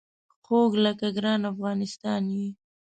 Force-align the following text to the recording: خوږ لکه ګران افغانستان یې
خوږ 0.43 0.71
لکه 0.85 1.07
ګران 1.17 1.41
افغانستان 1.53 2.23
یې 2.37 2.47